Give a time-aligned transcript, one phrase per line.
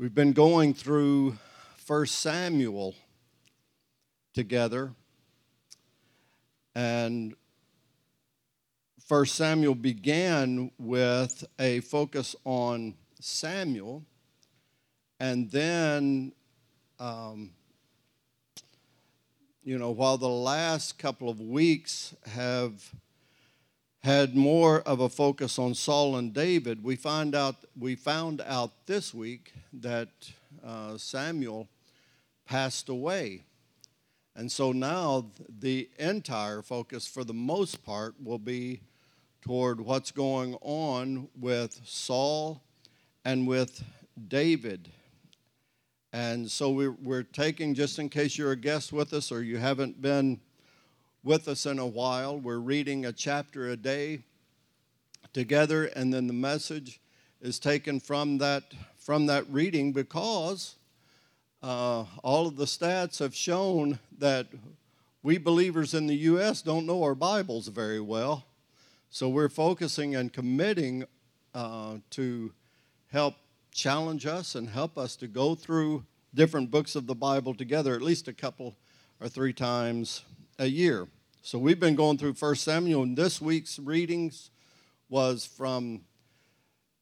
[0.00, 1.38] We've been going through
[1.84, 2.94] 1 Samuel
[4.32, 4.92] together.
[6.72, 7.34] And
[9.08, 14.04] 1 Samuel began with a focus on Samuel.
[15.18, 16.30] And then,
[17.00, 17.50] um,
[19.64, 22.94] you know, while the last couple of weeks have
[24.02, 28.86] had more of a focus on Saul and David, we find out we found out
[28.86, 30.08] this week that
[30.64, 31.68] uh, Samuel
[32.46, 33.42] passed away.
[34.36, 35.26] And so now
[35.58, 38.80] the entire focus, for the most part, will be
[39.42, 42.62] toward what's going on with Saul
[43.24, 43.82] and with
[44.28, 44.90] David.
[46.12, 49.58] And so we're, we're taking, just in case you're a guest with us or you
[49.58, 50.40] haven't been
[51.24, 54.20] with us in a while, we're reading a chapter a day
[55.32, 57.00] together, and then the message
[57.40, 58.64] is taken from that
[58.96, 60.76] from that reading because
[61.62, 64.46] uh, all of the stats have shown that
[65.22, 66.62] we believers in the U.S.
[66.62, 68.44] don't know our Bibles very well.
[69.10, 71.04] So we're focusing and committing
[71.54, 72.52] uh, to
[73.10, 73.34] help
[73.72, 78.02] challenge us and help us to go through different books of the Bible together at
[78.02, 78.76] least a couple
[79.20, 80.22] or three times
[80.58, 81.06] a year.
[81.42, 84.50] So we've been going through 1 Samuel, and this week's readings
[85.08, 86.00] was from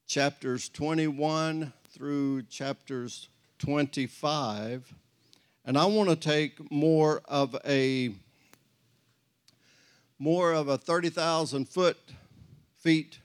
[0.07, 4.95] chapters 21 through chapters 25.
[5.65, 8.13] And I want to take more of a
[10.19, 11.99] more of a 30,000 foot
[12.79, 13.19] feet.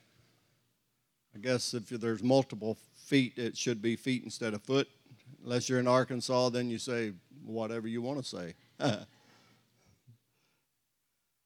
[1.35, 4.89] I guess if there's multiple feet, it should be feet instead of foot.
[5.43, 7.13] Unless you're in Arkansas, then you say
[7.45, 8.55] whatever you want to say.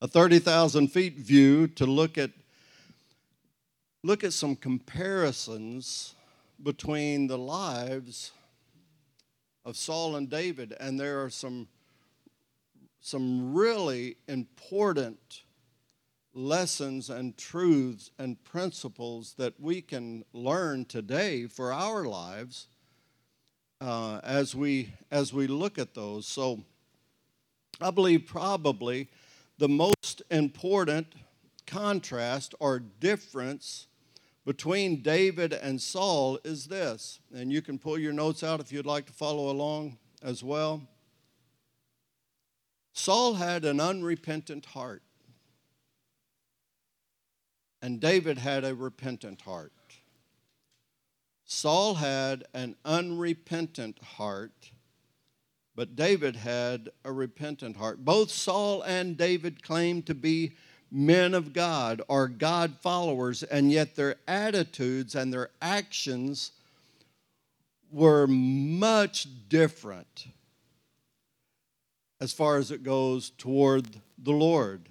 [0.05, 2.29] a 30,000 feet view to look at
[4.03, 6.13] look at some comparisons
[6.61, 8.31] between the lives
[9.65, 11.67] of Saul and David, and there are some,
[13.01, 15.41] some really important
[16.35, 22.67] lessons and truths and principles that we can learn today for our lives
[23.81, 26.27] uh, as we as we look at those.
[26.27, 26.59] So,
[27.81, 29.09] I believe probably
[29.57, 29.94] the most
[30.29, 31.07] important
[31.65, 33.87] contrast or difference
[34.45, 38.85] between David and Saul is this, and you can pull your notes out if you'd
[38.85, 40.87] like to follow along as well.
[42.93, 45.01] Saul had an unrepentant heart,
[47.81, 49.73] and David had a repentant heart.
[51.45, 54.71] Saul had an unrepentant heart,
[55.75, 58.05] but David had a repentant heart.
[58.05, 60.53] Both Saul and David claimed to be
[60.91, 66.51] men of God are God followers, and yet their attitudes and their actions
[67.91, 70.27] were much different
[72.21, 73.85] as far as it goes toward
[74.17, 74.89] the Lord.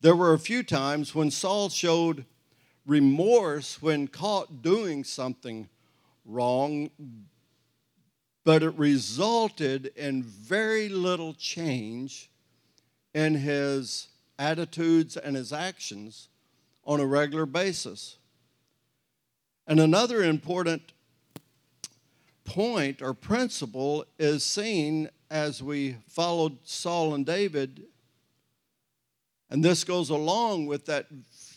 [0.00, 2.24] There were a few times when Saul showed
[2.86, 5.68] remorse when caught doing something
[6.24, 6.90] wrong,
[8.44, 12.30] but it resulted in very little change
[13.14, 16.28] in his attitudes, and his actions
[16.84, 18.16] on a regular basis.
[19.66, 20.92] And another important
[22.44, 27.84] point or principle is seen as we followed Saul and David.
[29.48, 31.06] And this goes along with that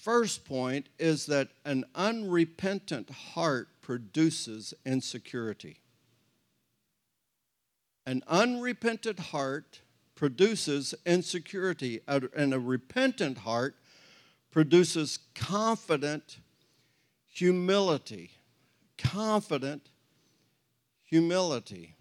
[0.02, 5.80] first point is that an unrepentant heart produces insecurity.
[8.08, 9.82] An unrepentant heart
[10.16, 13.76] produces insecurity, and a repentant heart
[14.50, 16.38] produces confident
[17.26, 18.32] humility.
[18.98, 19.90] Confident
[21.04, 21.98] humility.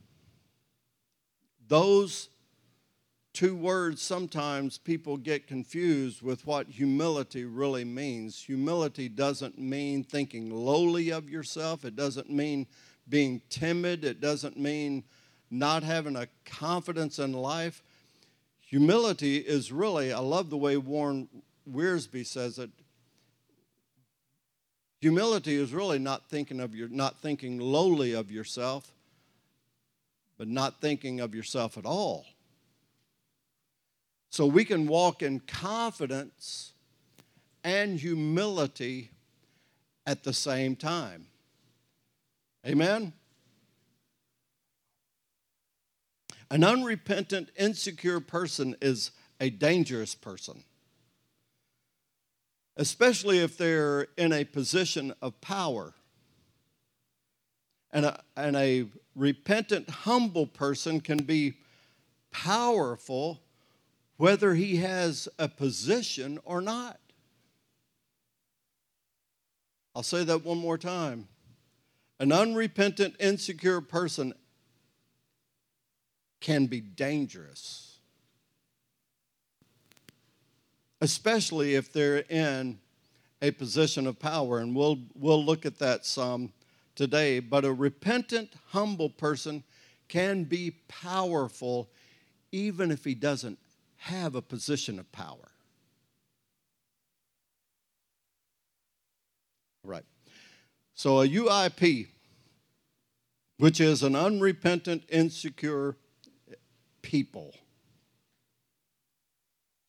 [1.67, 2.29] Those
[3.33, 8.41] two words sometimes people get confused with what humility really means.
[8.45, 12.69] Humility doesn't mean thinking lowly of yourself, it doesn't mean
[13.09, 15.03] being timid, it doesn't mean
[15.51, 17.83] not having a confidence in life.
[18.61, 21.29] Humility is really, I love the way Warren
[21.71, 22.71] Wiersbe says it.
[25.01, 28.91] Humility is really not thinking of your not thinking lowly of yourself,
[30.39, 32.27] but not thinking of yourself at all.
[34.31, 36.73] So we can walk in confidence
[37.63, 39.11] and humility
[40.07, 41.27] at the same time.
[42.67, 43.13] Amen?
[46.51, 49.11] An unrepentant, insecure person is
[49.41, 50.63] a dangerous person,
[52.77, 55.95] especially if they're in a position of power.
[57.91, 61.55] And a, and a repentant, humble person can be
[62.31, 63.41] powerful
[64.17, 66.99] whether he has a position or not.
[69.95, 71.29] I'll say that one more time.
[72.19, 74.35] An unrepentant, insecure person
[76.41, 77.99] can be dangerous,
[81.01, 82.79] especially if they're in
[83.43, 84.59] a position of power.
[84.59, 86.53] And we'll, we'll look at that some
[86.95, 87.41] today.
[87.41, 89.63] But a repentant, humble person
[90.09, 91.91] can be powerful
[92.53, 93.59] even if he doesn't
[93.97, 95.51] have a position of power.
[99.83, 100.05] Right.
[100.95, 102.09] So a UIP,
[103.59, 105.97] which is an unrepentant, insecure
[107.07, 107.55] people.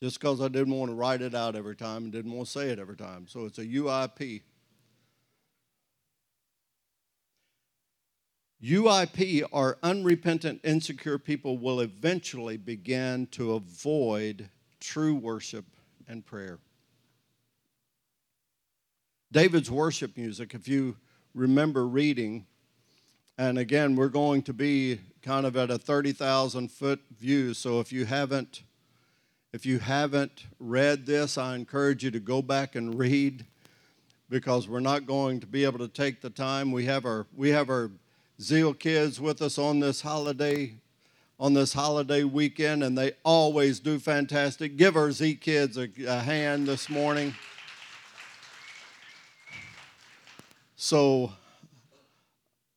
[0.03, 2.51] Just because I didn't want to write it out every time and didn't want to
[2.51, 3.25] say it every time.
[3.27, 4.43] So it's a UIP.
[8.63, 14.49] UIP, or unrepentant, insecure people, will eventually begin to avoid
[14.79, 15.65] true worship
[16.07, 16.59] and prayer.
[19.31, 20.95] David's worship music, if you
[21.33, 22.45] remember reading,
[23.39, 27.91] and again, we're going to be kind of at a 30,000 foot view, so if
[27.91, 28.63] you haven't
[29.51, 33.45] if you haven't read this, I encourage you to go back and read
[34.29, 36.71] because we're not going to be able to take the time.
[36.71, 37.91] We have our we have our
[38.39, 40.75] Zeal kids with us on this holiday
[41.38, 44.77] on this holiday weekend, and they always do fantastic.
[44.77, 47.35] Give our Z kids a, a hand this morning.
[50.77, 51.33] So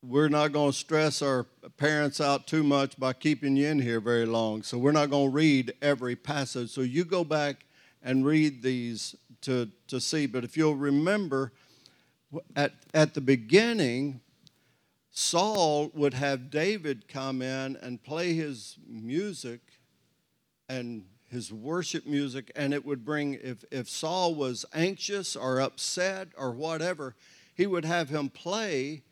[0.03, 1.45] we're not going to stress our
[1.77, 4.63] parents out too much by keeping you in here very long.
[4.63, 6.71] So we're not going to read every passage.
[6.71, 7.65] So you go back
[8.01, 10.25] and read these to, to see.
[10.25, 11.53] But if you'll remember,
[12.55, 14.21] at, at the beginning,
[15.11, 19.61] Saul would have David come in and play his music
[20.67, 26.29] and his worship music, and it would bring, if, if Saul was anxious or upset
[26.37, 27.15] or whatever,
[27.53, 29.03] he would have him play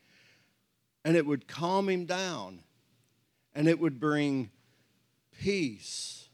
[1.04, 2.60] and it would calm him down
[3.54, 4.50] and it would bring
[5.40, 6.28] peace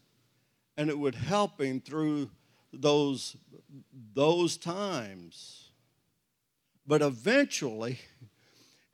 [0.77, 2.31] and it would help him through
[2.73, 3.37] those,
[4.15, 5.71] those times.
[6.87, 7.99] But eventually,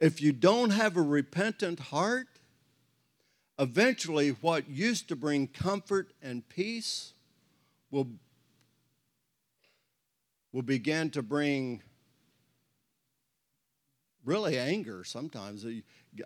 [0.00, 2.28] if you don't have a repentant heart,
[3.58, 7.12] eventually what used to bring comfort and peace
[7.90, 8.08] will,
[10.52, 11.82] will begin to bring
[14.24, 15.64] really anger sometimes,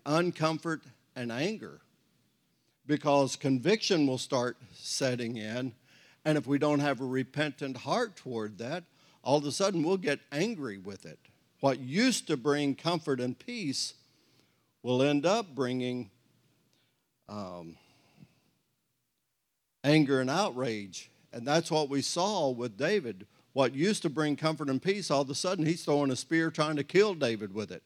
[0.05, 0.83] uncomfort
[1.15, 1.81] and anger,
[2.87, 5.73] because conviction will start setting in.
[6.25, 8.85] And if we don't have a repentant heart toward that,
[9.23, 11.19] all of a sudden we'll get angry with it.
[11.61, 13.95] What used to bring comfort and peace
[14.83, 16.11] will end up bringing
[17.29, 17.77] um,
[19.83, 21.11] anger and outrage.
[21.33, 23.27] And that's what we saw with David.
[23.57, 26.51] What used to bring comfort and peace, all of a sudden he's throwing a spear
[26.51, 27.83] trying to kill David with it.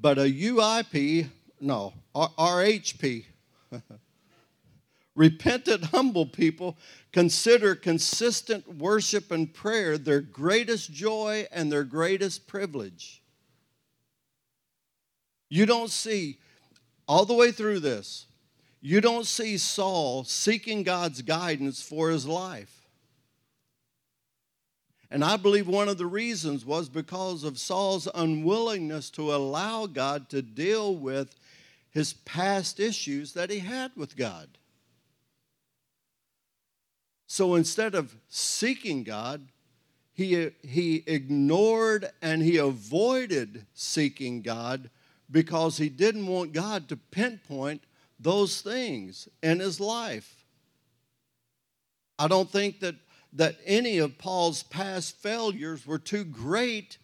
[0.00, 1.26] But a UIP,
[1.60, 3.24] no, RHP,
[5.16, 6.78] repentant, humble people
[7.10, 13.24] consider consistent worship and prayer their greatest joy and their greatest privilege.
[15.48, 16.38] You don't see,
[17.08, 18.26] all the way through this,
[18.80, 22.75] you don't see Saul seeking God's guidance for his life.
[25.10, 30.28] And I believe one of the reasons was because of Saul's unwillingness to allow God
[30.30, 31.34] to deal with
[31.90, 34.48] his past issues that he had with God.
[37.26, 39.48] So instead of seeking God,
[40.12, 44.90] he, he ignored and he avoided seeking God
[45.30, 47.84] because he didn't want God to pinpoint
[48.18, 50.44] those things in his life.
[52.18, 52.94] I don't think that,
[53.36, 56.98] that any of Paul's past failures were too great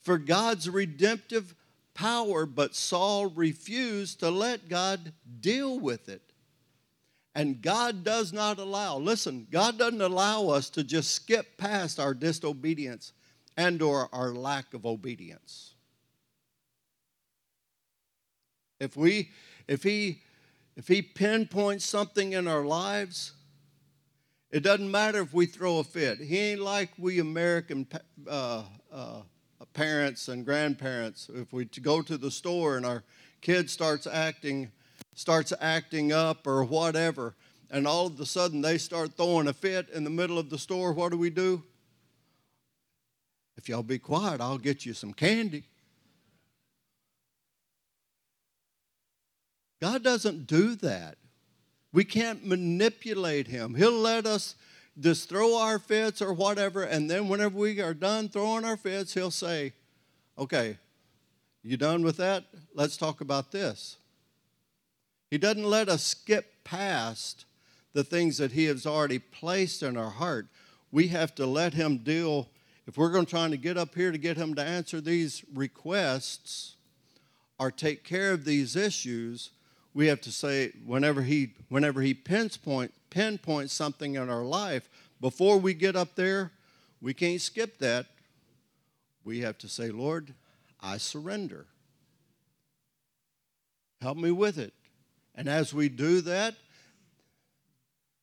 [0.00, 1.54] for God's redemptive
[1.94, 6.22] power, but Saul refused to let God deal with it.
[7.34, 12.14] And God does not allow, listen, God doesn't allow us to just skip past our
[12.14, 13.12] disobedience
[13.56, 15.74] and or our lack of obedience.
[18.80, 19.30] If we
[19.66, 20.22] if he
[20.76, 23.32] if he pinpoints something in our lives,
[24.50, 26.18] it doesn't matter if we throw a fit.
[26.20, 27.86] He ain't like we American
[28.26, 29.22] uh, uh,
[29.74, 31.30] parents and grandparents.
[31.34, 33.04] If we go to the store and our
[33.42, 34.72] kid starts acting,
[35.14, 37.34] starts acting up or whatever,
[37.70, 40.58] and all of a sudden they start throwing a fit in the middle of the
[40.58, 41.62] store, what do we do?
[43.58, 45.64] If y'all be quiet, I'll get you some candy.
[49.82, 51.18] God doesn't do that.
[51.92, 53.74] We can't manipulate him.
[53.74, 54.54] He'll let us
[55.00, 59.14] just throw our fits or whatever, and then whenever we are done throwing our fits,
[59.14, 59.72] he'll say,
[60.36, 60.78] Okay,
[61.62, 62.44] you done with that?
[62.74, 63.96] Let's talk about this.
[65.30, 67.44] He doesn't let us skip past
[67.92, 70.46] the things that he has already placed in our heart.
[70.90, 72.48] We have to let him deal.
[72.86, 75.44] If we're going to try to get up here to get him to answer these
[75.52, 76.76] requests
[77.58, 79.50] or take care of these issues,
[79.98, 84.88] we have to say whenever he whenever he pinpoint pinpoints something in our life
[85.20, 86.52] before we get up there
[87.00, 88.06] we can't skip that.
[89.24, 90.34] We have to say lord
[90.80, 91.66] i surrender.
[94.00, 94.72] Help me with it.
[95.34, 96.54] And as we do that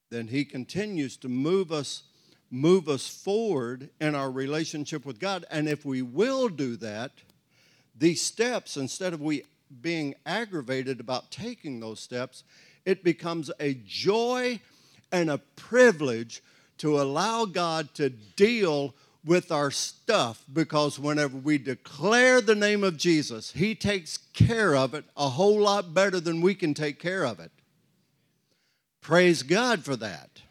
[0.09, 2.03] then he continues to move us
[2.49, 5.43] move us forward in our relationship with god.
[5.51, 7.11] And if we will do that
[7.93, 9.43] these steps instead of we
[9.81, 12.43] being aggravated about taking those steps,
[12.85, 14.59] it becomes a joy
[15.11, 16.43] and a privilege
[16.77, 18.93] to allow God to deal
[19.25, 24.93] with our stuff because whenever we declare the name of Jesus, He takes care of
[24.93, 27.51] it a whole lot better than we can take care of it.
[29.01, 30.41] Praise God for that.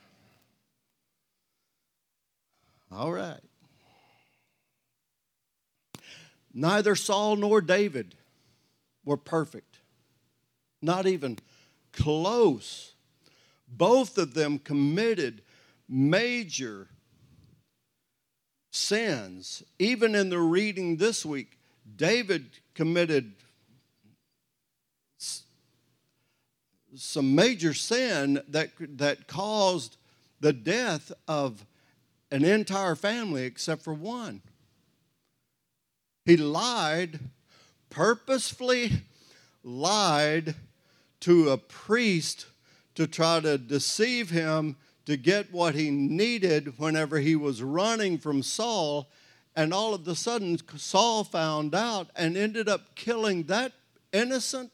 [2.90, 3.40] All right.
[6.52, 8.14] Neither Saul nor David
[9.05, 9.79] were perfect,
[10.83, 11.39] not even
[11.93, 12.95] close.
[13.69, 15.43] Both of them committed
[15.89, 16.89] major
[18.71, 19.63] sins.
[19.79, 21.59] Even in the reading this week,
[21.97, 23.35] David committed
[26.97, 29.97] some major sin that, that caused
[30.41, 31.65] the death of
[32.31, 34.43] an entire family except for one.
[36.25, 37.21] He lied
[37.95, 38.91] purposefully
[39.63, 40.57] lied
[41.21, 42.47] to a priest
[42.97, 48.43] to try to deceive him to get what he needed whenever he was running from
[48.43, 49.09] Saul.
[49.55, 53.73] And all of a sudden, Saul found out and ended up killing that
[54.13, 54.73] innocent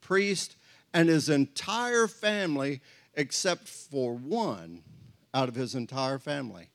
[0.00, 0.54] priest
[0.94, 2.80] and his entire family,
[3.14, 4.82] except for one
[5.34, 6.68] out of his entire family.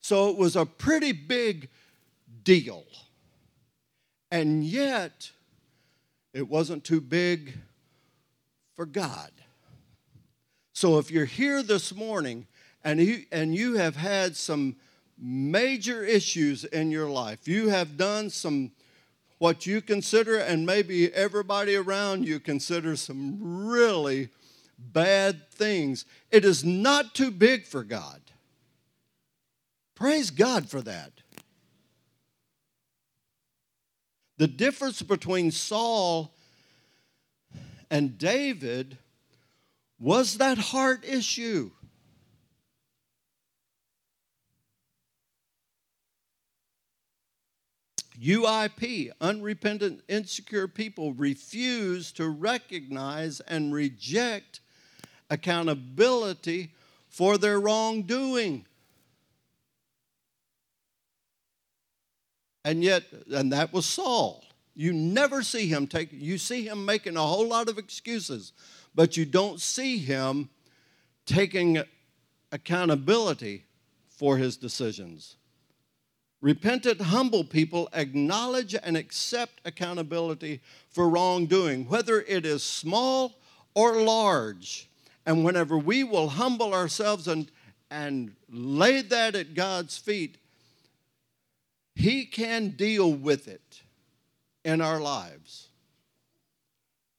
[0.00, 1.68] So it was a pretty big
[2.42, 2.84] deal.
[4.30, 5.30] And yet,
[6.32, 7.54] it wasn't too big
[8.74, 9.30] for God.
[10.72, 12.46] So if you're here this morning
[12.84, 14.76] and you, and you have had some
[15.18, 18.72] major issues in your life, you have done some
[19.38, 24.28] what you consider, and maybe everybody around you consider some really
[24.78, 28.20] bad things, it is not too big for God.
[29.94, 31.12] Praise God for that.
[34.38, 36.32] The difference between Saul
[37.90, 38.96] and David
[39.98, 41.72] was that heart issue.
[48.20, 54.60] UIP, unrepentant, insecure people, refuse to recognize and reject
[55.30, 56.72] accountability
[57.08, 58.66] for their wrongdoing.
[62.68, 64.44] And yet, and that was Saul.
[64.74, 68.52] You never see him take, you see him making a whole lot of excuses,
[68.94, 70.50] but you don't see him
[71.24, 71.82] taking
[72.52, 73.64] accountability
[74.06, 75.36] for his decisions.
[76.42, 80.60] Repentant, humble people acknowledge and accept accountability
[80.90, 83.38] for wrongdoing, whether it is small
[83.74, 84.90] or large.
[85.24, 87.50] And whenever we will humble ourselves and,
[87.90, 90.36] and lay that at God's feet,
[91.98, 93.82] he can deal with it
[94.64, 95.70] in our lives.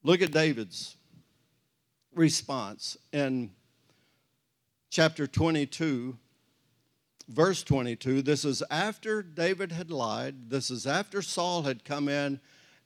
[0.03, 0.95] Look at David's
[2.15, 3.51] response in
[4.89, 6.17] chapter 22,
[7.27, 8.21] verse 22.
[8.21, 10.49] This is after David had lied.
[10.49, 12.39] This is after Saul had come in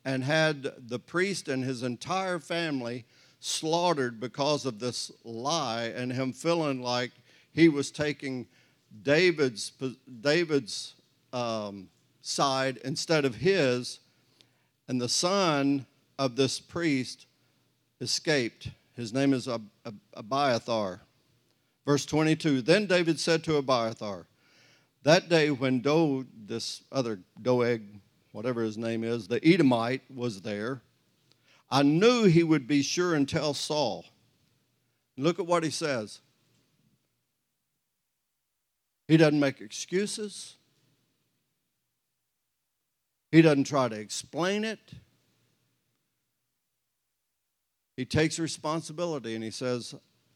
[0.04, 3.06] and had the priest and his entire family
[3.40, 7.12] slaughtered because of this lie and him feeling like
[7.52, 8.48] he was taking
[9.04, 9.72] David's,
[10.22, 10.96] David's
[11.34, 11.90] um,
[12.22, 14.00] side instead of his,
[14.88, 15.86] and the son
[16.18, 17.26] of this priest
[18.00, 18.70] escaped.
[18.96, 21.02] His name is Ab- Ab- Abiathar.
[21.86, 24.28] Verse 22 Then David said to Abiathar,
[25.04, 27.82] That day when Do, this other Doeg,
[28.32, 30.82] whatever his name is, the Edomite was there,
[31.70, 34.06] I knew he would be sure and tell Saul.
[35.18, 36.20] Look at what he says.
[39.08, 40.56] He doesn't make excuses.
[43.34, 44.78] He doesn't try to explain it.
[47.98, 49.96] he takes responsibility and he says,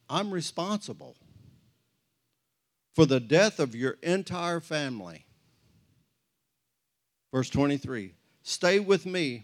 [0.10, 1.16] I'm responsible
[2.96, 5.28] for the death of your entire family.
[7.32, 9.44] Verse 23 Stay with me.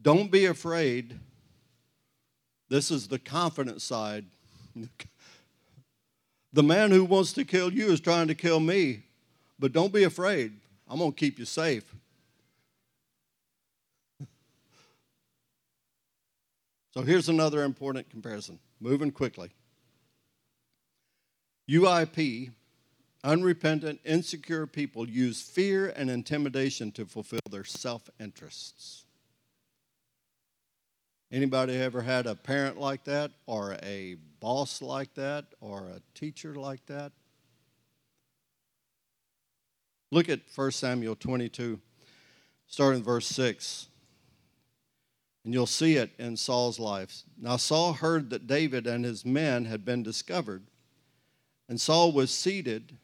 [0.00, 1.20] Don't be afraid.
[2.70, 4.24] This is the confident side.
[6.54, 9.02] the man who wants to kill you is trying to kill me,
[9.58, 10.54] but don't be afraid.
[10.88, 11.94] I'm going to keep you safe.
[16.92, 19.50] So here's another important comparison, moving quickly.
[21.70, 22.50] UIP,
[23.22, 29.04] unrepentant, insecure people use fear and intimidation to fulfill their self-interests.
[31.32, 36.56] Anybody ever had a parent like that or a boss like that or a teacher
[36.56, 37.12] like that?
[40.10, 41.78] Look at 1 Samuel 22,
[42.66, 43.89] starting verse 6.
[45.44, 47.22] And you'll see it in Saul's life.
[47.38, 50.64] Now, Saul heard that David and his men had been discovered,
[51.68, 52.96] and Saul was seated.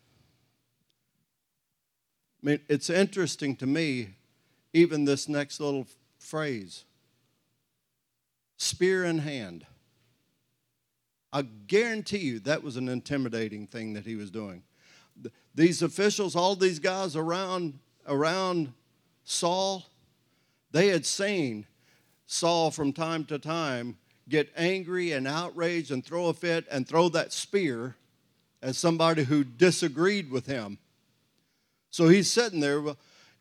[2.42, 4.16] I mean, it's interesting to me,
[4.74, 5.86] even this next little
[6.18, 6.84] phrase
[8.58, 9.66] spear in hand.
[11.32, 14.62] I guarantee you that was an intimidating thing that he was doing.
[15.54, 18.72] These officials, all these guys around, around
[19.24, 19.84] Saul,
[20.70, 21.66] they had seen
[22.26, 23.96] Saul from time to time
[24.28, 27.94] get angry and outraged and throw a fit and throw that spear
[28.62, 30.78] at somebody who disagreed with him.
[31.90, 32.82] So he's sitting there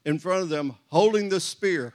[0.05, 1.93] in front of them holding the spear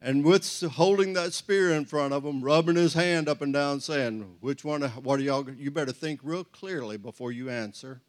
[0.00, 3.80] and with holding that spear in front of him, rubbing his hand up and down,
[3.80, 8.00] saying, Which one, what are y'all, you better think real clearly before you answer.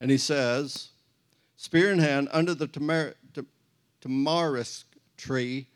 [0.00, 0.90] And he says,
[1.56, 3.14] Spear in hand, under the tamar-
[4.02, 4.84] tamarisk
[5.16, 5.68] tree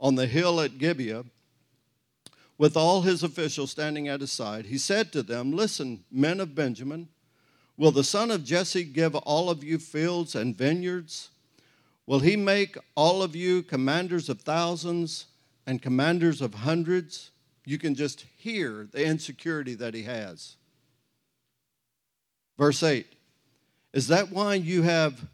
[0.00, 1.24] on the hill at Gibeah,
[2.56, 6.54] with all his officials standing at his side, he said to them, Listen, men of
[6.54, 7.08] Benjamin,
[7.76, 11.30] will the son of Jesse give all of you fields and vineyards?
[12.06, 15.26] Will he make all of you commanders of thousands
[15.66, 17.30] and commanders of hundreds?
[17.64, 20.56] You can just hear the insecurity that he has.
[22.58, 23.06] Verse 8
[23.92, 25.26] Is that why you have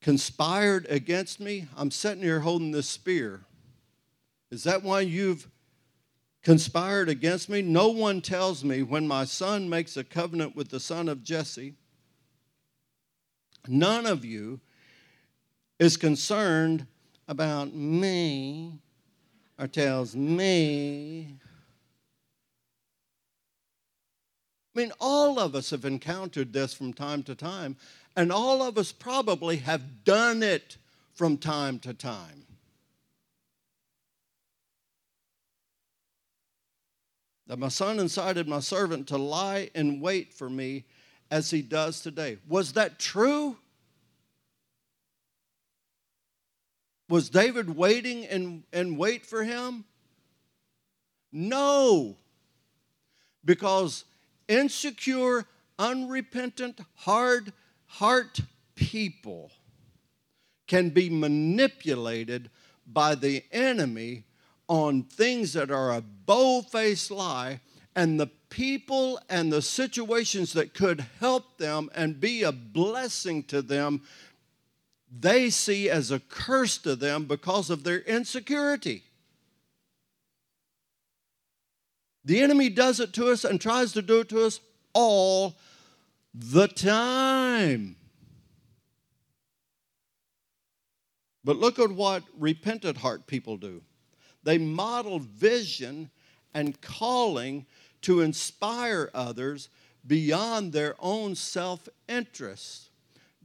[0.00, 1.66] conspired against me?
[1.76, 3.40] I'm sitting here holding this spear.
[4.50, 5.48] Is that why you've
[6.42, 7.62] conspired against me?
[7.62, 11.74] No one tells me when my son makes a covenant with the son of Jesse.
[13.66, 14.60] None of you
[15.78, 16.86] is concerned
[17.26, 18.78] about me
[19.58, 21.36] or tells me.
[24.78, 27.74] I mean, all of us have encountered this from time to time,
[28.14, 30.76] and all of us probably have done it
[31.14, 32.46] from time to time.
[37.48, 40.84] That my son incited my servant to lie in wait for me
[41.28, 42.38] as he does today.
[42.48, 43.56] Was that true?
[47.08, 49.84] Was David waiting and, and wait for him?
[51.32, 52.16] No.
[53.44, 54.04] Because
[54.48, 55.46] insecure,
[55.78, 57.52] unrepentant, hard
[57.86, 58.40] heart
[58.74, 59.50] people
[60.66, 62.50] can be manipulated
[62.86, 64.24] by the enemy
[64.68, 67.60] on things that are a bold faced lie,
[67.96, 73.62] and the people and the situations that could help them and be a blessing to
[73.62, 74.02] them
[75.10, 79.04] they see as a curse to them because of their insecurity.
[82.28, 84.60] The enemy does it to us and tries to do it to us
[84.92, 85.56] all
[86.34, 87.96] the time.
[91.42, 93.80] But look at what repentant heart people do.
[94.42, 96.10] They model vision
[96.52, 97.64] and calling
[98.02, 99.70] to inspire others
[100.06, 102.90] beyond their own self interest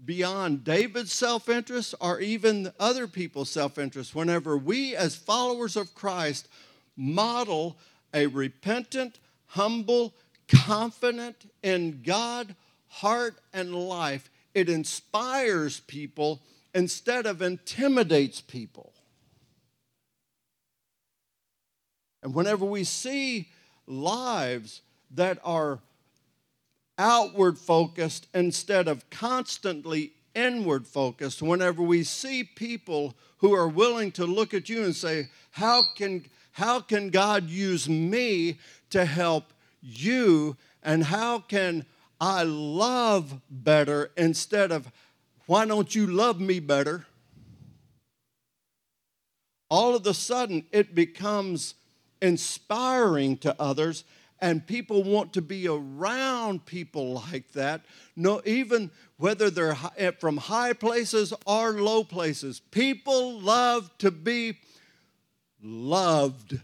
[0.04, 4.14] beyond David's self interest or even other people's self interest.
[4.14, 6.50] Whenever we, as followers of Christ,
[6.98, 7.78] model
[8.14, 10.14] a repentant, humble,
[10.48, 12.56] confident in God
[12.88, 16.42] heart and life, it inspires people
[16.76, 18.94] instead of intimidates people.
[22.22, 23.50] And whenever we see
[23.88, 25.80] lives that are
[26.98, 31.42] outward focused instead of constantly inward focused.
[31.42, 36.26] Whenever we see people who are willing to look at you and say, How can,
[36.54, 40.58] how can God use me to help you?
[40.82, 41.86] And how can
[42.20, 44.92] I love better instead of,
[45.46, 47.06] Why don't you love me better?
[49.74, 51.74] all of a sudden it becomes
[52.22, 54.04] inspiring to others
[54.40, 57.82] and people want to be around people like that
[58.16, 64.60] no even whether they're eh, from high places or low places people love to be
[65.64, 66.60] loved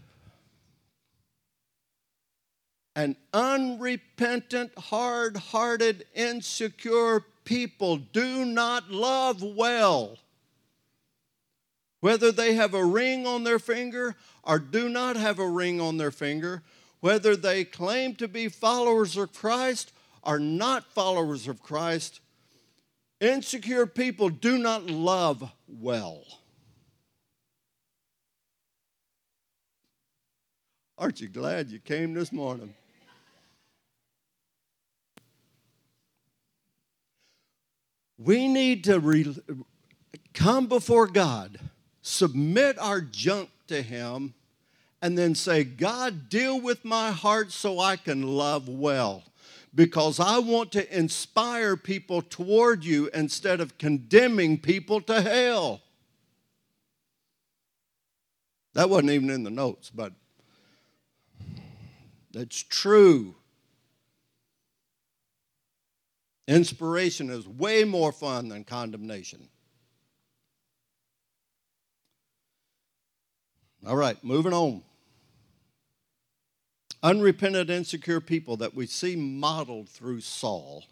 [2.94, 10.18] and unrepentant hard-hearted insecure people do not love well
[12.00, 15.98] whether they have a ring on their finger or do not have a ring on
[15.98, 16.62] their finger,
[17.00, 22.20] whether they claim to be followers of Christ or not followers of Christ,
[23.20, 26.24] insecure people do not love well.
[31.00, 32.74] Aren't you glad you came this morning?
[38.18, 39.34] We need to re-
[40.34, 41.58] come before God
[42.02, 44.34] submit our junk to Him,
[45.00, 49.22] and then say, God, deal with my heart so I can love well.
[49.74, 55.80] Because I want to inspire people toward you instead of condemning people to hell.
[58.74, 60.12] That wasn't even in the notes, but
[62.32, 63.34] that's true.
[66.46, 69.48] Inspiration is way more fun than condemnation.
[73.86, 74.82] All right, moving on.
[77.02, 80.84] Unrepentant, insecure people that we see modeled through Saul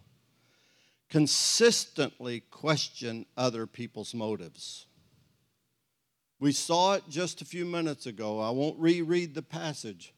[1.10, 4.86] consistently question other people's motives.
[6.40, 8.40] We saw it just a few minutes ago.
[8.40, 10.14] I won't reread the passage.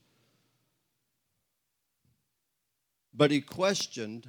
[3.13, 4.29] But he questioned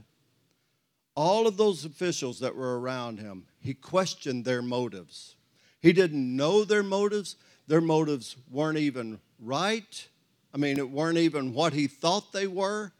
[1.15, 3.45] all of those officials that were around him.
[3.59, 5.35] He questioned their motives.
[5.81, 7.35] He didn't know their motives,
[7.67, 10.07] their motives weren't even right.
[10.53, 12.91] I mean, it weren't even what he thought they were,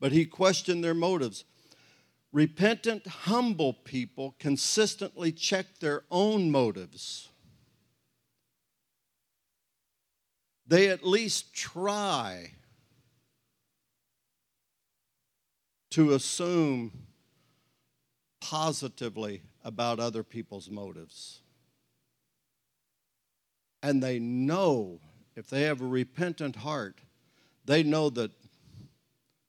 [0.00, 1.44] but he questioned their motives.
[2.32, 7.28] Repentant, humble people consistently check their own motives.
[10.66, 12.52] They at least try
[15.92, 16.90] to assume
[18.40, 21.40] positively about other people's motives.
[23.82, 25.00] And they know,
[25.36, 27.00] if they have a repentant heart,
[27.64, 28.30] they know that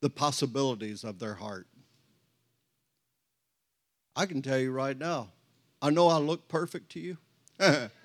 [0.00, 1.66] the possibilities of their heart.
[4.14, 5.30] I can tell you right now,
[5.80, 7.18] I know I look perfect to you.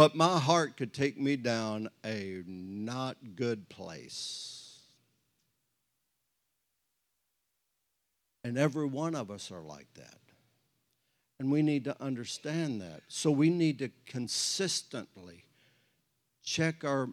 [0.00, 4.78] but my heart could take me down a not good place.
[8.42, 10.16] And every one of us are like that.
[11.38, 13.02] And we need to understand that.
[13.08, 15.44] So we need to consistently
[16.42, 17.10] check our,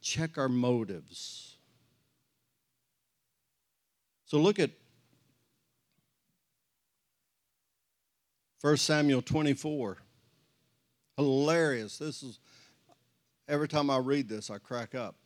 [0.00, 1.54] check our motives.
[4.24, 4.72] So look at
[8.60, 9.98] 1 Samuel 24.
[11.18, 11.98] Hilarious.
[11.98, 12.38] This is,
[13.46, 15.16] every time I read this, I crack up.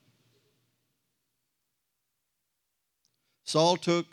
[3.45, 4.07] Saul took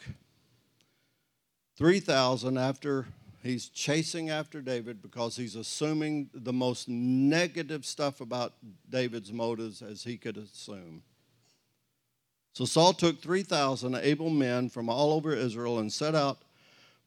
[1.77, 3.07] 3,000 after
[3.41, 8.53] He's chasing after David because he's assuming the most negative stuff about
[8.89, 11.03] David's motives as he could assume.
[12.53, 16.39] So Saul took 3,000 able men from all over Israel and set out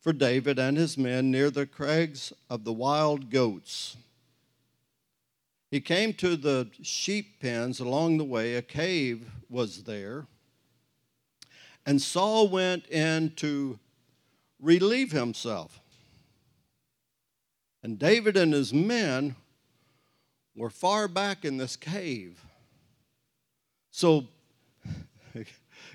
[0.01, 3.97] for David and his men near the crags of the wild goats.
[5.73, 8.57] He came to the sheep pens along the way.
[8.57, 10.27] A cave was there.
[11.87, 13.79] And Saul went in to
[14.61, 15.81] relieve himself.
[17.83, 19.35] And David and his men
[20.55, 22.45] were far back in this cave.
[23.91, 24.29] So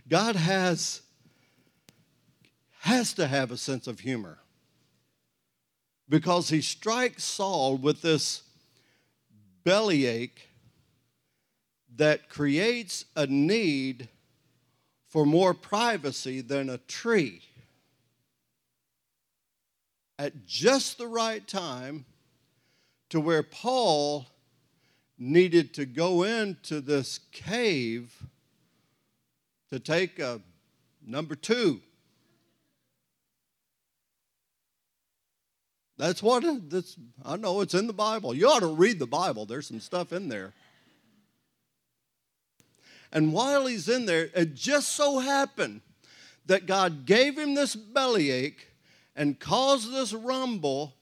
[0.09, 1.03] God has
[2.79, 4.39] has to have a sense of humor.
[6.09, 8.41] Because he strikes Saul with this
[9.67, 10.47] bellyache
[11.97, 14.07] that creates a need
[15.09, 17.41] for more privacy than a tree
[20.17, 22.05] at just the right time
[23.09, 24.25] to where Paul
[25.17, 28.23] needed to go into this cave
[29.69, 30.39] to take a
[31.05, 31.81] number two.
[35.97, 38.33] That's what that's, I know it's in the Bible.
[38.33, 39.45] You ought to read the Bible.
[39.45, 40.53] There's some stuff in there.
[43.11, 45.81] And while he's in there, it just so happened
[46.45, 48.67] that God gave him this bellyache
[49.15, 50.93] and caused this rumble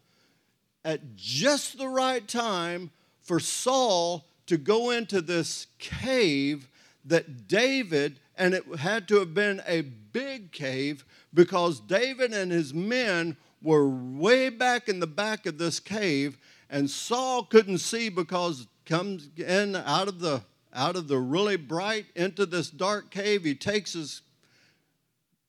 [0.85, 6.69] at just the right time for Saul to go into this cave
[7.03, 11.03] that David, and it had to have been a big cave
[11.33, 16.37] because David and his men were way back in the back of this cave,
[16.69, 22.05] and Saul couldn't see because comes in out of the out of the really bright
[22.15, 23.43] into this dark cave.
[23.43, 24.21] He takes his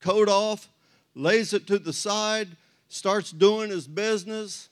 [0.01, 0.69] coat off,
[1.15, 2.49] lays it to the side,
[2.89, 4.69] starts doing his business.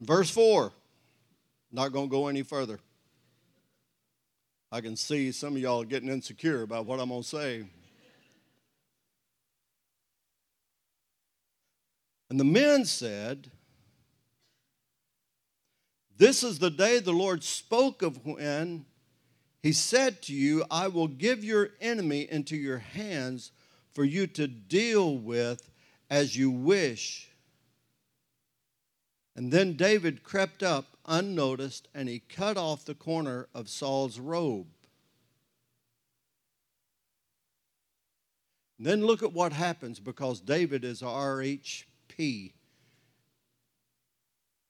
[0.00, 0.72] Verse 4,
[1.72, 2.78] not going to go any further.
[4.70, 7.64] I can see some of y'all getting insecure about what I'm going to say.
[12.30, 13.50] And the men said,
[16.16, 18.84] This is the day the Lord spoke of when
[19.62, 23.50] he said to you, I will give your enemy into your hands
[23.92, 25.70] for you to deal with
[26.10, 27.30] as you wish.
[29.34, 34.66] And then David crept up unnoticed and he cut off the corner of Saul's robe.
[38.78, 41.02] Then look at what happens because David is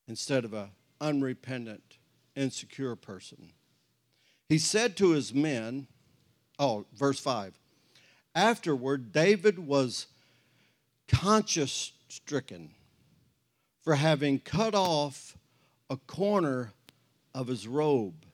[0.06, 1.98] Instead of a unrepentant,
[2.36, 3.52] insecure person.
[4.48, 5.86] He said to his men,
[6.58, 7.54] oh, verse 5
[8.34, 10.06] Afterward, David was
[11.08, 12.70] conscience stricken
[13.82, 15.36] for having cut off
[15.88, 16.72] a corner
[17.34, 18.26] of his robe.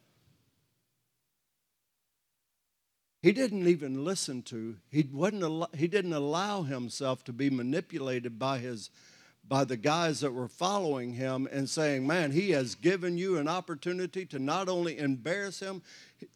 [3.25, 8.59] He didn't even listen to, he, wasn't, he didn't allow himself to be manipulated by
[8.59, 8.91] his
[9.49, 13.49] by the guys that were following him and saying, Man, he has given you an
[13.49, 15.81] opportunity to not only embarrass him,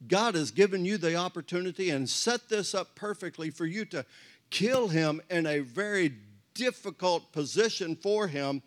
[0.06, 4.06] God has given you the opportunity and set this up perfectly for you to
[4.48, 6.14] kill him in a very
[6.54, 8.62] difficult position for him.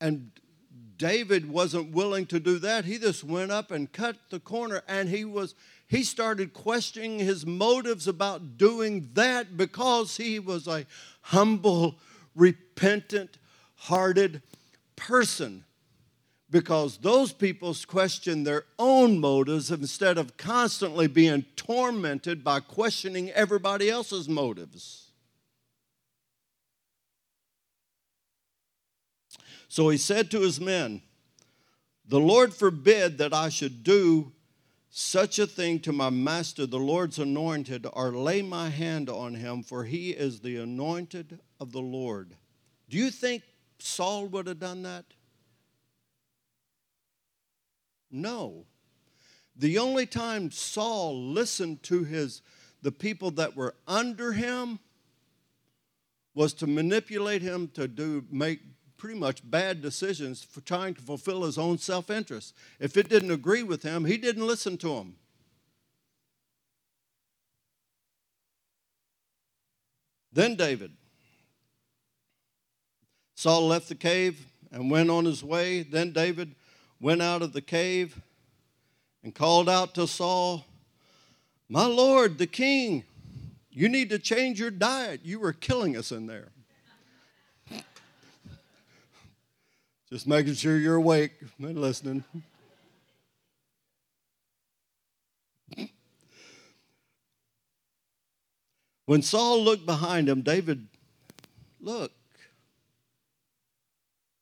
[0.00, 0.32] And
[0.96, 2.84] David wasn't willing to do that.
[2.84, 5.54] He just went up and cut the corner and he was
[5.92, 10.86] he started questioning his motives about doing that because he was a
[11.20, 11.96] humble,
[12.34, 13.36] repentant
[13.74, 14.40] hearted
[14.96, 15.64] person
[16.48, 23.90] because those people question their own motives instead of constantly being tormented by questioning everybody
[23.90, 25.10] else's motives.
[29.68, 31.02] So he said to his men,
[32.08, 34.32] The Lord forbid that I should do
[34.94, 39.62] such a thing to my master, the Lord's anointed, or lay my hand on him,
[39.62, 42.36] for he is the anointed of the Lord.
[42.90, 43.42] Do you think
[43.78, 45.06] Saul would have done that?
[48.10, 48.66] No.
[49.56, 52.42] The only time Saul listened to his
[52.82, 54.78] the people that were under him
[56.34, 58.60] was to manipulate him to do make
[59.02, 62.54] pretty much bad decisions for trying to fulfill his own self-interest.
[62.78, 65.16] If it didn't agree with him, he didn't listen to him.
[70.32, 70.92] Then David.
[73.34, 75.82] Saul left the cave and went on his way.
[75.82, 76.54] Then David
[77.00, 78.20] went out of the cave
[79.24, 80.64] and called out to Saul,
[81.68, 83.02] My Lord, the king,
[83.68, 85.22] you need to change your diet.
[85.24, 86.51] You were killing us in there.
[90.12, 92.22] Just making sure you're awake and listening.
[99.06, 100.86] When Saul looked behind him, David,
[101.80, 102.12] look,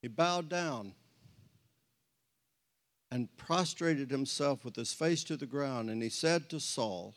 [0.02, 0.92] he bowed down
[3.12, 5.88] and prostrated himself with his face to the ground.
[5.88, 7.14] And he said to Saul,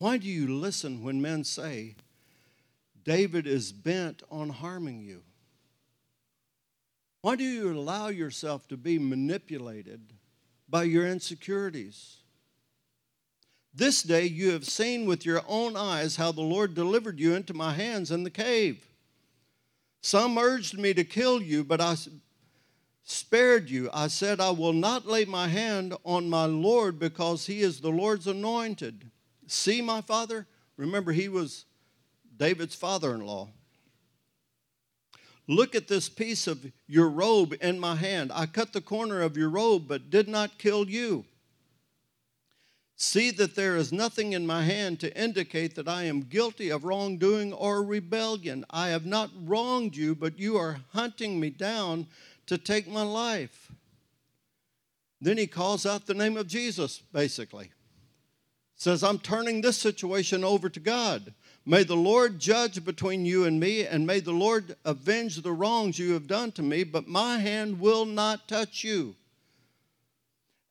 [0.00, 1.94] Why do you listen when men say,
[3.04, 5.22] David is bent on harming you?
[7.22, 10.14] Why do you allow yourself to be manipulated
[10.68, 12.16] by your insecurities?
[13.74, 17.54] This day you have seen with your own eyes how the Lord delivered you into
[17.54, 18.86] my hands in the cave.
[20.00, 21.94] Some urged me to kill you, but I
[23.04, 23.90] spared you.
[23.92, 27.90] I said, I will not lay my hand on my Lord because he is the
[27.90, 29.10] Lord's anointed.
[29.46, 30.46] See, my father?
[30.76, 31.66] Remember, he was
[32.36, 33.50] David's father in law.
[35.48, 38.30] Look at this piece of your robe in my hand.
[38.34, 41.24] I cut the corner of your robe, but did not kill you.
[42.96, 46.84] See that there is nothing in my hand to indicate that I am guilty of
[46.84, 48.64] wrongdoing or rebellion.
[48.68, 52.06] I have not wronged you, but you are hunting me down
[52.46, 53.72] to take my life.
[55.20, 57.70] Then he calls out the name of Jesus, basically.
[58.76, 61.32] says, I'm turning this situation over to God.
[61.70, 66.00] May the Lord judge between you and me, and may the Lord avenge the wrongs
[66.00, 69.14] you have done to me, but my hand will not touch you.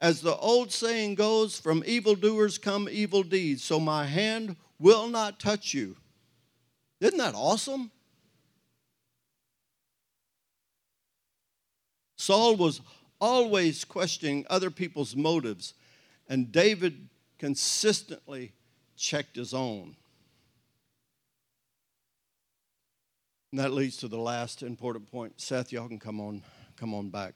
[0.02, 5.40] As the old saying goes, from evildoers come evil deeds, so my hand will not
[5.40, 5.96] touch you.
[7.00, 7.92] Isn't that awesome?
[12.18, 12.82] Saul was
[13.22, 15.76] always questioning other people's motives,
[16.28, 17.08] and David
[17.38, 18.52] consistently
[18.98, 19.96] checked his own.
[23.52, 25.42] And that leads to the last important point.
[25.42, 26.44] Seth, y'all can come on,
[26.78, 27.34] come on back.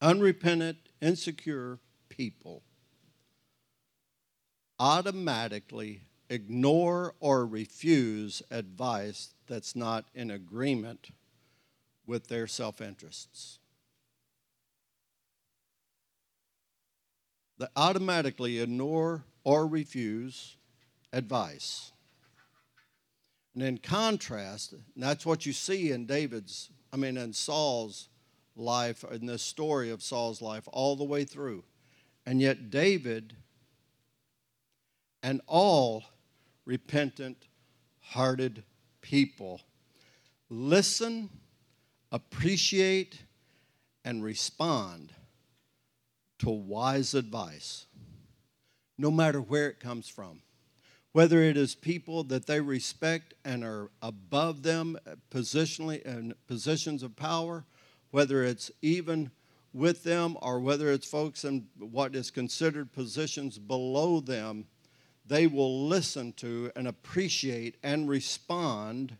[0.00, 2.64] Unrepentant, insecure people
[4.82, 11.10] automatically ignore or refuse advice that's not in agreement
[12.04, 13.60] with their self interests.
[17.58, 20.56] They automatically ignore or refuse
[21.12, 21.92] advice.
[23.54, 28.08] And in contrast, that's what you see in David's, I mean, in Saul's
[28.56, 31.64] life, in this story of Saul's life, all the way through.
[32.24, 33.36] And yet, David
[35.22, 36.04] and all
[36.64, 37.46] repentant
[38.00, 38.64] hearted
[39.00, 39.60] people
[40.48, 41.30] listen,
[42.10, 43.22] appreciate,
[44.04, 45.12] and respond
[46.38, 47.86] to wise advice,
[48.98, 50.42] no matter where it comes from
[51.12, 57.02] whether it is people that they respect and are above them uh, positionally in positions
[57.02, 57.64] of power,
[58.10, 59.30] whether it's even
[59.74, 64.66] with them or whether it's folks in what is considered positions below them,
[65.26, 69.16] they will listen to and appreciate and respond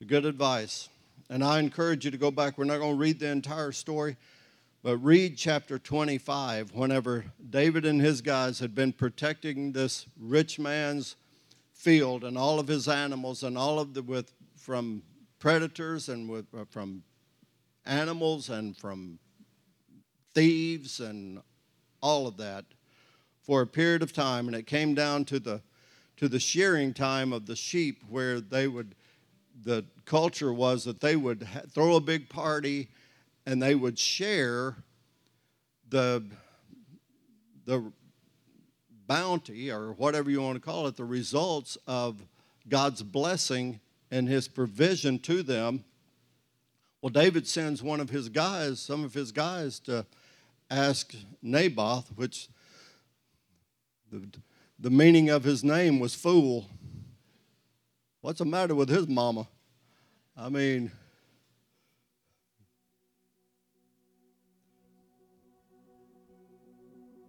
[0.00, 0.88] to good advice.
[1.30, 2.58] And I encourage you to go back.
[2.58, 4.16] We're not going to read the entire story,
[4.84, 11.16] but read chapter 25 whenever David and his guys had been protecting this rich man's
[11.72, 15.02] field and all of his animals and all of the with from
[15.38, 17.02] predators and with, uh, from
[17.86, 19.18] animals and from
[20.34, 21.40] thieves and
[22.02, 22.66] all of that
[23.40, 24.48] for a period of time.
[24.48, 25.62] And it came down to the
[26.18, 28.94] to the shearing time of the sheep where they would
[29.64, 32.90] the culture was that they would ha- throw a big party
[33.46, 34.76] and they would share
[35.88, 36.24] the,
[37.66, 37.92] the
[39.06, 42.16] bounty or whatever you want to call it, the results of
[42.68, 43.80] God's blessing
[44.10, 45.84] and his provision to them.
[47.02, 50.06] Well, David sends one of his guys, some of his guys, to
[50.70, 52.48] ask Naboth, which
[54.10, 54.26] the,
[54.78, 56.66] the meaning of his name was fool.
[58.22, 59.46] What's the matter with his mama?
[60.34, 60.90] I mean,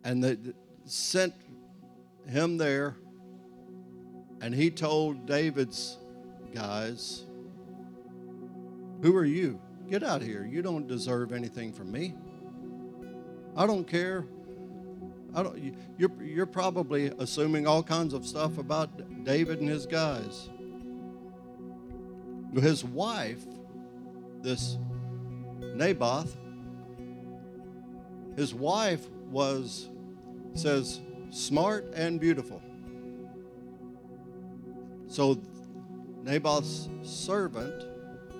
[0.05, 0.37] and they
[0.85, 1.33] sent
[2.27, 2.95] him there
[4.39, 5.97] and he told david's
[6.53, 7.25] guys
[9.01, 9.59] who are you?
[9.89, 10.47] Get out of here.
[10.49, 12.15] You don't deserve anything from me.
[13.55, 14.25] I don't care.
[15.35, 20.49] I don't, you're, you're probably assuming all kinds of stuff about david and his guys.
[22.53, 23.45] His wife
[24.41, 24.77] this
[25.75, 26.37] naboth
[28.35, 29.89] his wife was
[30.55, 32.61] says smart and beautiful.
[35.07, 35.39] So
[36.23, 37.85] Naboth's servant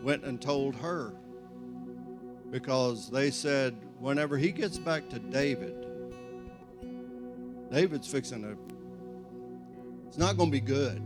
[0.04, 1.14] went and told her
[2.52, 5.86] because they said, whenever he gets back to David,
[7.72, 8.58] David's fixing to,
[10.08, 11.02] it's not going to be good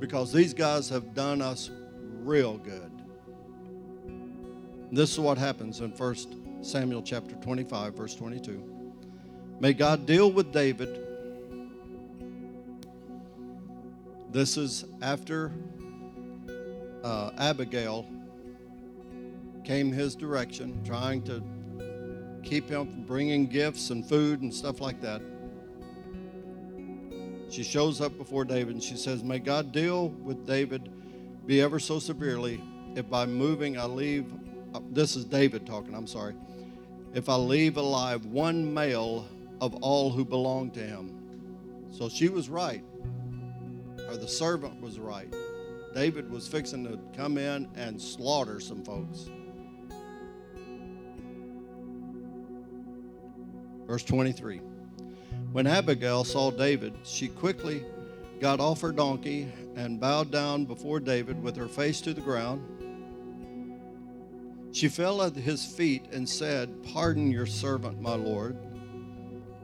[0.00, 1.70] because these guys have done us
[2.22, 2.90] real good.
[4.90, 8.77] This is what happens in 1 Samuel chapter 25, verse 22.
[9.60, 11.04] May God deal with David.
[14.30, 15.50] This is after
[17.02, 18.06] uh, Abigail
[19.64, 21.42] came his direction, trying to
[22.44, 25.20] keep him from bringing gifts and food and stuff like that.
[27.50, 30.88] She shows up before David and she says, May God deal with David,
[31.46, 32.62] be ever so severely,
[32.94, 34.32] if by moving I leave.
[34.72, 36.34] Uh, this is David talking, I'm sorry.
[37.12, 39.26] If I leave alive one male
[39.60, 41.14] of all who belong to him.
[41.90, 42.84] So she was right,
[44.08, 45.32] or the servant was right.
[45.94, 49.30] David was fixing to come in and slaughter some folks.
[53.86, 54.60] Verse 23
[55.52, 57.84] When Abigail saw David, she quickly
[58.38, 62.62] got off her donkey and bowed down before David with her face to the ground.
[64.72, 68.56] She fell at his feet and said, Pardon your servant, my Lord,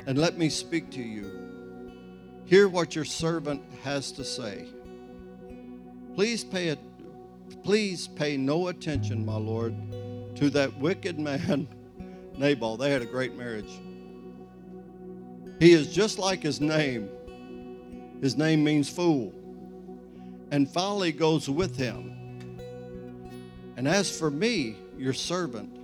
[0.06, 1.44] and let me speak to you.
[2.44, 4.66] Hear what your servant has to say.
[6.14, 6.78] Please pay it.
[7.62, 9.74] Please pay no attention, my Lord,
[10.36, 11.66] to that wicked man,
[12.36, 12.76] Nabal.
[12.76, 13.80] They had a great marriage.
[15.58, 17.08] He is just like his name.
[18.20, 19.32] His name means fool.
[20.50, 22.14] And folly goes with him.
[23.76, 25.78] And as for me, your servant,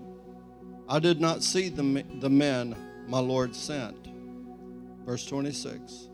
[0.88, 2.76] I did not see the, the men
[3.08, 4.09] my Lord sent.
[5.04, 6.08] Verse 26.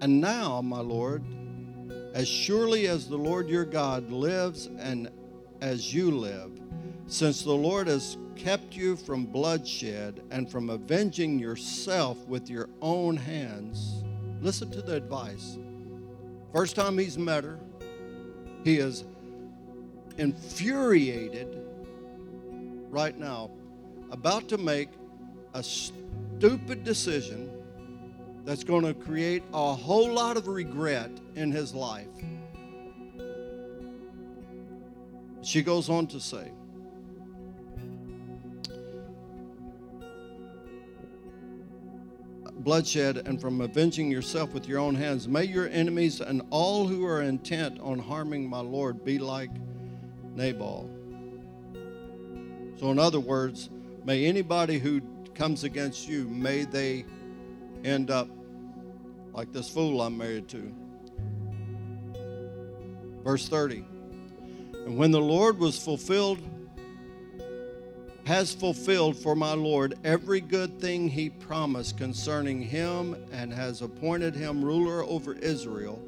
[0.00, 1.24] And now, my Lord,
[2.14, 5.10] as surely as the Lord your God lives and
[5.60, 6.60] as you live,
[7.06, 13.16] since the Lord has kept you from bloodshed and from avenging yourself with your own
[13.16, 14.04] hands,
[14.40, 15.58] listen to the advice.
[16.52, 17.58] First time he's met her,
[18.62, 19.04] he is
[20.16, 21.60] infuriated
[22.90, 23.50] right now,
[24.10, 24.88] about to make
[25.54, 25.62] a
[26.38, 27.50] stupid decision
[28.44, 32.06] that's going to create a whole lot of regret in his life.
[35.42, 36.52] She goes on to say,
[42.60, 45.26] bloodshed and from avenging yourself with your own hands.
[45.26, 49.50] May your enemies and all who are intent on harming my Lord be like
[50.36, 50.88] Nabal.
[52.78, 53.70] So, in other words,
[54.04, 55.00] may anybody who
[55.38, 57.04] comes against you, may they
[57.84, 58.28] end up
[59.32, 60.74] like this fool I'm married to.
[63.22, 63.84] Verse 30.
[64.72, 66.40] And when the Lord was fulfilled,
[68.26, 74.34] has fulfilled for my Lord every good thing he promised concerning him and has appointed
[74.34, 76.02] him ruler over Israel,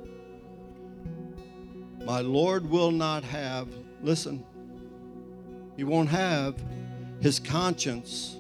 [2.05, 3.69] my Lord will not have,
[4.03, 4.45] listen,
[5.77, 6.57] he won't have
[7.21, 8.40] his conscience,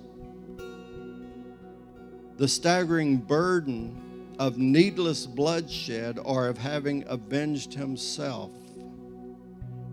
[2.41, 3.95] the staggering burden
[4.39, 8.51] of needless bloodshed or of having avenged himself.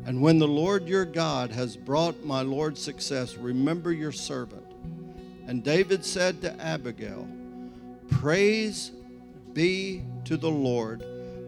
[0.06, 4.64] And when the Lord your God has brought my Lord success, remember your servant.
[5.46, 7.28] And David said to Abigail,
[8.12, 8.94] Praise
[9.52, 11.04] be to the Lord,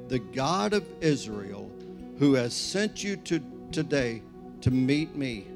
[0.09, 1.71] the God of Israel,
[2.17, 3.41] who has sent you to
[3.71, 4.21] today
[4.59, 5.47] to meet me.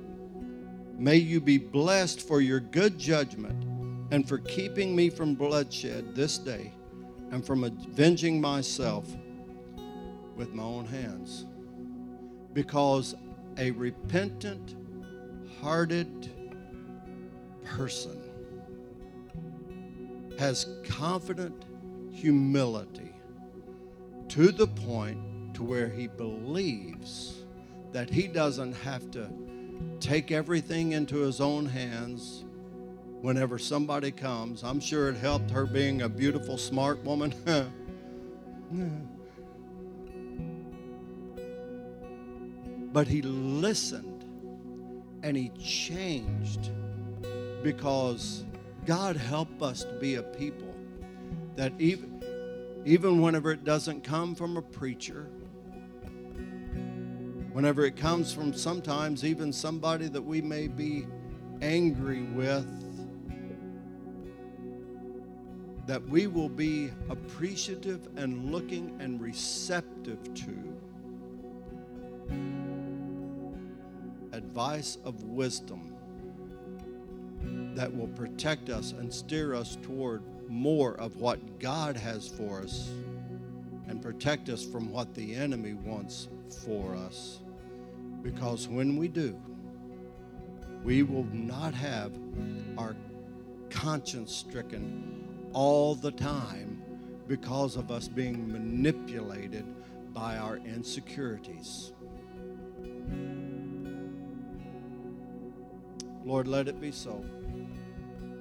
[0.98, 3.73] May you be blessed for your good judgment
[4.14, 6.72] and for keeping me from bloodshed this day
[7.32, 9.08] and from avenging myself
[10.36, 11.48] with my own hands.
[12.54, 13.16] Because
[13.58, 14.76] a repentant,
[15.60, 16.30] hearted
[17.66, 18.22] person
[20.38, 21.66] has confident
[22.12, 23.16] humility
[24.30, 27.46] to the point to where he believes
[27.92, 29.28] that he doesn't have to
[30.00, 32.46] take everything into his own hands
[33.24, 34.64] whenever somebody comes.
[34.66, 37.34] I'm sure it helped her being a beautiful, smart woman.
[42.92, 44.26] but he listened
[45.24, 46.72] and he changed
[47.64, 48.44] because
[48.86, 50.76] God help us to be a people
[51.56, 52.22] that even,
[52.84, 55.30] even whenever it doesn't come from a preacher,
[57.54, 61.08] whenever it comes from sometimes even somebody that we may be
[61.62, 62.83] angry with,
[65.86, 70.74] that we will be appreciative and looking and receptive to
[74.32, 75.96] advice of wisdom
[77.76, 82.92] that will protect us and steer us toward more of what God has for us
[83.88, 86.30] and protect us from what the enemy wants
[86.66, 87.40] for us.
[88.22, 89.38] Because when we do,
[90.84, 92.14] we will not have
[92.78, 92.96] our
[93.70, 95.23] conscience stricken
[95.54, 96.82] all the time
[97.28, 99.66] because of us being manipulated
[100.14, 101.94] by our insecurities.
[106.26, 107.24] Lord, let it be so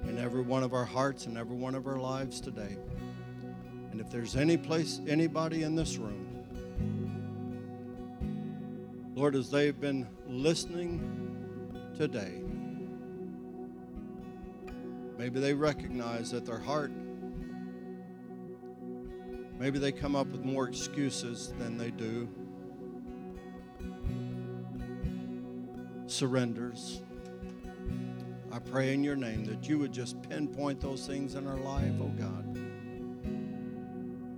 [0.07, 2.77] in every one of our hearts and every one of our lives today.
[3.91, 6.29] And if there's any place, anybody in this room,
[9.15, 12.41] Lord, as they've been listening today,
[15.17, 16.91] maybe they recognize that their heart
[19.63, 22.27] Maybe they come up with more excuses than they do.
[26.05, 27.01] Surrenders.
[28.51, 31.93] I pray in your name that you would just pinpoint those things in our life,
[32.01, 32.57] oh God,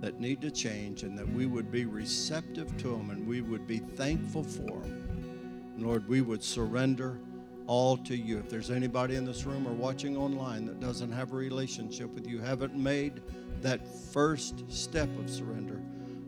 [0.00, 3.66] that need to change and that we would be receptive to them and we would
[3.66, 5.74] be thankful for them.
[5.76, 7.18] Lord, we would surrender
[7.66, 8.38] all to you.
[8.38, 12.28] If there's anybody in this room or watching online that doesn't have a relationship with
[12.28, 13.22] you, haven't made
[13.62, 15.80] that first step of surrender,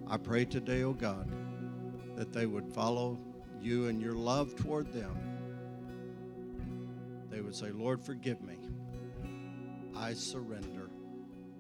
[0.07, 1.31] I pray today, oh God,
[2.17, 3.19] that they would follow
[3.61, 5.17] you and your love toward them.
[7.31, 8.59] They would say, Lord, forgive me.
[9.97, 10.91] I surrender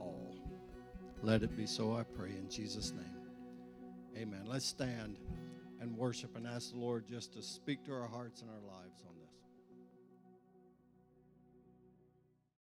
[0.00, 0.34] all.
[1.22, 3.04] Let it be so, I pray, in Jesus' name.
[4.16, 4.42] Amen.
[4.46, 5.18] Let's stand
[5.80, 9.02] and worship and ask the Lord just to speak to our hearts and our lives
[9.06, 9.17] on.